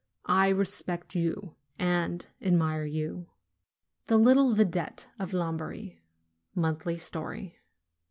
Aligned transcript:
I 0.25 0.49
respect 0.49 1.13
you 1.13 1.53
and 1.77 2.25
admire 2.41 2.85
you!" 2.85 3.27
THE 4.07 4.17
LITTLE 4.17 4.53
VIDETTE 4.55 5.05
OF 5.19 5.31
LOMBARDY 5.31 5.99
(Monthly 6.55 6.97
Story.) 6.97 7.59